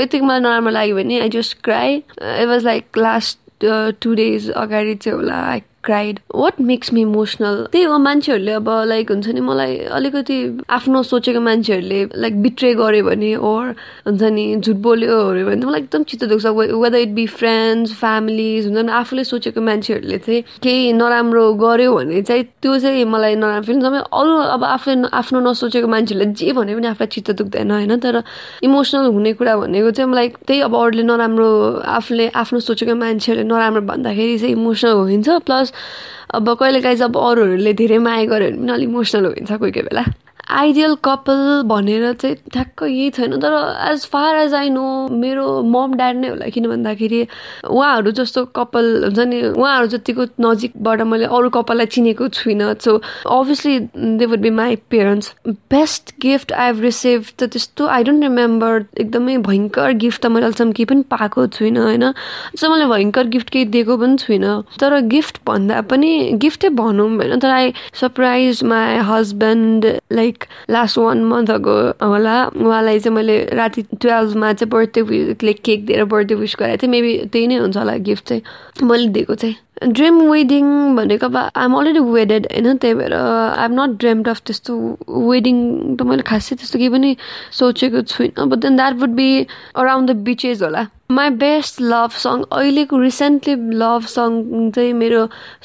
[0.00, 3.38] यतिको मलाई नराम्रो लाग्यो भने I just cry it was like last
[4.00, 8.68] two days अगाडि चाहिँ होला I cried what makes me emotional त्यही हो मान्छेहरूले अब
[8.86, 10.36] लाइक हुन्छ नि मलाई अलिकति
[10.70, 13.66] आफ्नो सोचेको मान्छेहरूले लाइक बिट्रे गर्यो भने ओर
[14.06, 18.84] हुन्छ नि झुट बोल्यो भने मलाई एकदम चित्त दुख्छ। Whether it be friends families हुन्छ
[18.84, 23.80] नि आफूले सोचेको मान्छेहरूले चाहिँ केही नराम्रो गर्यो भने चाहिँ त्यो चाहिँ मलाई नराम्रो फिल
[23.80, 27.98] समय अरू अब आफूले आफ्नो नसोचेको मान्छेहरूले जे भने पनि आफूलाई चित्त दुख्दैन होइन?
[27.98, 28.22] तर
[28.62, 31.48] इमोसनल हुने कुरा भनेको चाहिँ मलाई त्यही अब अरूले नराम्रो
[31.98, 35.72] आफूले आफ्नो सोचेको मान्छेहरूले नराम्रो भन्दाखेरि चाहिँ इमोसनल हुन्छ प्लस
[36.34, 40.04] अब कहिलेकाहीँ जब अरूहरूले धेरै माया गऱ्यो भने पनि अलिक इमोसनल हुन्छ कोही कोही बेला।
[40.48, 43.54] आइडियल कपाल भनेर चाहिँ ठ्याक्क यही छैन तर
[43.90, 47.26] as far as I know मेरो मम ड्याड नै होला। किन भन्दाखेरि
[47.70, 52.96] उहाँहरू जस्तो कपाल हुन्छ नि उहाँहरू जतिको नजिकबाट मैले अरू कपाललाई चिनेको छुइनँ। So
[53.30, 53.78] obviously
[54.18, 58.84] they would be my parents best gift I have receive त त्यस्तो आई डोन्ट रिमेम्बर
[59.00, 62.12] एकदमै भयङ्कर गिफ्ट त मैले अहिलेसम्म केही पनि पाएको छुइनँ होइन?
[62.56, 66.12] सो मैले भयङ्कर गिफ्ट केही दिएको पनि छुइनँ। तर गिफ्ट भन्दा पनि
[66.42, 67.38] गिफ्टै भनौँ होइन?
[67.38, 73.44] तर I surprise my husband like like last one month ago होला। उहाँलाई चाहिँ मैले
[73.52, 77.96] राति टुवेल्भमा चाहिँ बर्थडे केक दिएर बर्थडे विस गराएको थिएँ। मेबी त्यही नै हुन्छ होला
[77.96, 78.42] गिफ्ट चाहिँ।
[78.88, 83.72] मैले दिएको चाहिँ। ड्रिम वेडिङ भनेको अब आइएम अलरेडी वेडेड होइन त्यही भएर I am
[83.74, 84.72] not dreamed of त्यस्तो
[85.28, 85.56] वेडिङ
[85.96, 87.10] त मैले खासै त्यस्तो केही पनि
[87.52, 89.28] सोचेको छुइनँ but then that would be
[89.76, 94.30] around the beaches होला माई बेस्ट लभ सङ अहिलेको रिसेन्टली लभ सङ
[94.70, 95.20] चाहिँ मेरो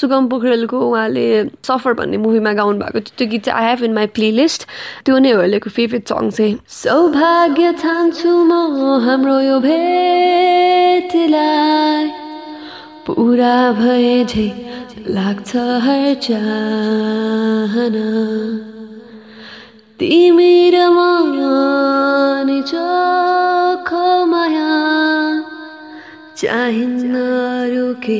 [0.00, 1.26] सुगम पोखरेलको उहाँले
[1.66, 4.60] सफर भन्ने मुभीमा गाउनु भएको त्यो गीत चाहिँ I have in my playlist
[5.04, 8.52] त्यो नै हो अहिलेको फेभरेट सङ चाहिँ सौभाग्य ठान्छु म
[9.06, 10.44] हाम्रो यो भेटलाई
[13.05, 14.47] पुरा भए झै
[15.15, 15.51] लाग्छ
[15.85, 18.09] हर चाहना
[19.99, 24.75] तिमी र माया चोखो माया
[26.41, 27.23] चाहिन्न
[27.73, 28.19] रुके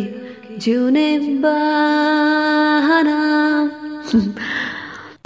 [0.64, 1.10] जिउने
[1.44, 3.20] बाहना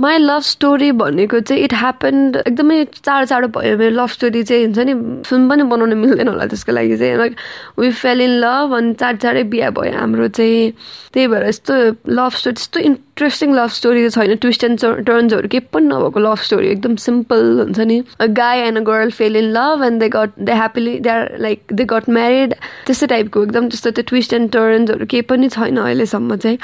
[0.00, 4.64] माई लभ स्टोरी भनेको चाहिँ इट ह्यापन्ड एकदमै चाँडो चाँडो भयो। मेरो लभ स्टोरी चाहिँ
[4.64, 4.94] हुन्छ नि
[5.26, 7.34] फिल्म पनि बनाउनु मिल्दैन होला त्यसको लागि चाहिँ। Like
[7.78, 10.70] we fell in love अनि चाँडो चाँडै बिहा भयो हाम्रो चाहिँ।
[11.10, 11.74] त्यही भएर यस्तो
[12.14, 12.80] लभ स्टोरी त्यस्तो
[13.18, 14.34] इन्ट्रेस्टिङ लभ स्टोरी छैन.
[14.42, 17.98] ट्विस्ट एन्ड टर्न्सहरू केही पनि नभएको लभ स्टोरी एकदम सिम्पल हुन्छ नि.
[18.20, 21.38] A guy and a girl fell in love and they got they happily they are
[21.40, 22.54] like they got married
[22.86, 26.58] त्यस्तै टाइपको एकदम त्यस्तो त्यो ट्विस्ट एन्ड टर्न्सहरू केही पनि छैन अहिलेसम्म चाहिँ.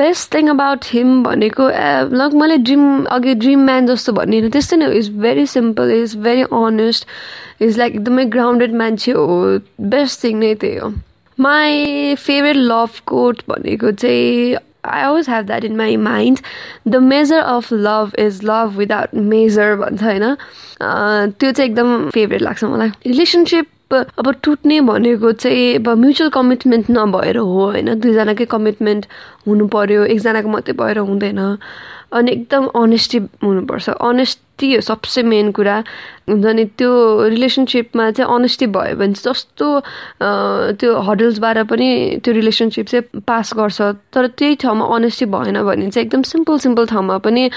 [0.00, 1.68] बेस्ट थिङ अबाउट हिम भनेको
[2.22, 6.42] लग मैले ड्रिम अघि ड्रिम म्यान जस्तो भनिनँ त्यस्तै नै is very simple is very
[6.62, 7.06] honest
[7.60, 9.58] is like एकदमै ग्राउन्डेड मान्छे हो.
[9.92, 10.92] बेस्ट थिङ नै त्यही हो.
[11.38, 16.38] माई फेभरेट लभ कोट भनेको चाहिँ I always have that in my mind
[16.88, 20.34] the measure of love is love without measure भन्छ होइन?
[21.38, 27.36] त्यो चाहिँ एकदम फेभरेट लाग्छ मलाई। रिलेसनसिप अब टुट्ने भनेको चाहिँ अब म्युचुअल कमिटमेन्ट नभएर
[27.36, 29.06] हो होइन। दुईजनाकै कमिटमेन्ट
[29.46, 31.40] हुनु पऱ्यो एकजनाको मात्रै भएर हुँदैन।
[32.12, 35.76] अनि एकदम अनेस्टी हुनुपर्छ। अनेस्टी हो सबसे मेन कुरा।
[36.28, 36.90] हुन्छ नि त्यो
[37.28, 39.66] रिलेसनसिपमा चाहिँ अनेस्टी भयो भने चाहिँ जस्तो
[40.80, 41.88] त्यो हडल्सबाट पनि
[42.24, 43.80] त्यो रिलेसनसिप चाहिँ पास गर्छ।
[44.12, 47.48] तर त्यही ठाउँमा अनेस्टी भएन भने चाहिँ एकदम सिम्पल सिम्पल ठाउँमा पनि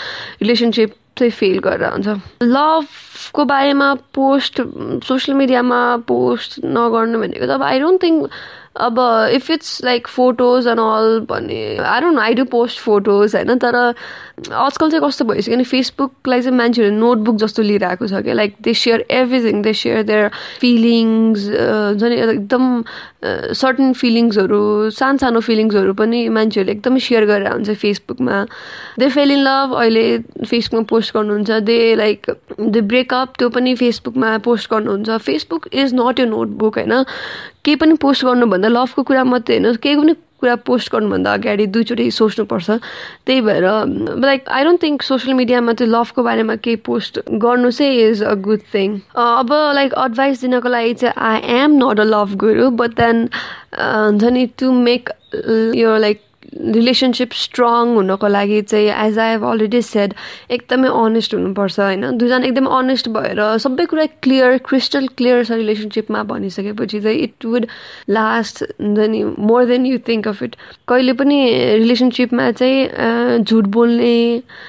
[0.41, 2.07] रिलेसनसिप चाहिँ फेल गरेर हुन्छ।
[2.43, 4.61] लभको बारेमा पोस्ट
[5.07, 8.29] सोसियल मिडियामा पोस्ट नगर्नु भनेको त अब आई डोन्ट थिङ्क
[8.75, 8.99] अब
[9.33, 13.75] if it's like photos and all भन्ने I don't I do post photos होइन तर
[13.75, 18.73] आजकल चाहिँ कस्तो भइसक्यो भने फेसबुकलाई चाहिँ मान्छेहरू नोटबुक जस्तो लिइरहेको छ क्या like they
[18.73, 20.29] share everything they share their
[20.61, 22.83] feelings हुन्छ नि एकदम
[23.61, 28.45] सर्टन फिलिङ्सहरू सानो सानो फिलिङ्सहरू पनि मान्छेहरूले एकदमै सेयर गरेर हुन्छ फेसबुकमा
[28.99, 30.05] दे फेल इन लभ अहिले
[30.45, 32.29] फेसबुकमा पोस्ट गर्नुहुन्छ। दे लाइक
[32.59, 37.03] दे ब्रेकअप त्यो पनि फेसबुकमा पोस्ट गर्नुहुन्छ। फेसबुक इज नट यो नोटबुक होइन।
[37.65, 42.09] केही पनि पोस्ट गर्नुभन्दा लभको कुरा मात्रै होइन केही पनि कुरा पोस्ट गर्नुभन्दा अगाडि दुईचोटि
[42.11, 42.69] सोच्नुपर्छ।
[43.25, 43.65] त्यही भएर
[44.25, 48.33] like I don't think social मिडियामा त्यो लभको बारेमा केही पोस्ट गर्नु चाहिँ इज अ
[48.47, 52.97] गुड थिङ अब लाइक एडभाइस दिनको लागि चाहिँ I am not a love guru but
[52.97, 53.29] then
[53.77, 55.09] हुन्छ नि टु मेक
[55.75, 56.21] यो लाइक
[56.75, 60.13] रिलेसनसिप स्ट्रङ हुनको लागि चाहिँ as I have already said
[60.51, 62.17] एकदमै अनेस्ट हुनुपर्छ होइन?
[62.17, 67.65] दुईजना एकदमै अनेस्ट भएर सबै कुरा क्लियर क्रिस्टल क्लियर छ रिलेसनसिपमा भनिसकेपछि चाहिँ इट वुड
[68.09, 70.55] लास्ट नि more than you think of it
[70.87, 71.39] कहिले पनि
[71.77, 74.15] रिलेसनसिपमा चाहिँ झुट बोल्ने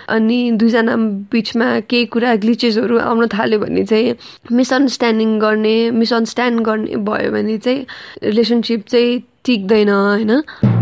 [0.09, 0.97] अनि दुईजना
[1.33, 4.15] बिचमा केही कुरा ग्लिचेसहरू आउन थाल्यो भने चाहिँ
[4.53, 7.87] मिसअन्डरस्ट्यान्डिङ गर्ने मिसअन्डरस्ट्यान्ड गर्ने भयो भने चाहिँ
[8.23, 10.82] रिलेसनसिप चाहिँ टिक्दैन होइन?